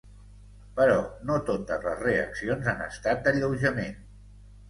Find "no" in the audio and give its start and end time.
1.31-1.35